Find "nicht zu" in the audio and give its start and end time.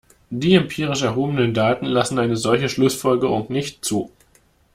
3.53-4.11